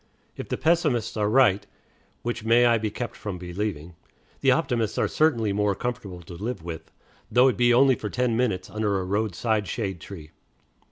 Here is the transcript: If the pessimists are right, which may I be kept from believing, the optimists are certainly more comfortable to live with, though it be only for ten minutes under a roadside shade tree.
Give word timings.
If 0.35 0.49
the 0.49 0.57
pessimists 0.57 1.15
are 1.15 1.29
right, 1.29 1.67
which 2.23 2.43
may 2.43 2.65
I 2.65 2.79
be 2.79 2.89
kept 2.89 3.15
from 3.15 3.37
believing, 3.37 3.93
the 4.39 4.49
optimists 4.49 4.97
are 4.97 5.07
certainly 5.07 5.53
more 5.53 5.75
comfortable 5.75 6.23
to 6.23 6.33
live 6.33 6.63
with, 6.63 6.89
though 7.29 7.49
it 7.49 7.55
be 7.55 7.71
only 7.71 7.93
for 7.93 8.09
ten 8.09 8.35
minutes 8.35 8.67
under 8.67 8.99
a 8.99 9.03
roadside 9.05 9.67
shade 9.67 9.99
tree. 10.01 10.31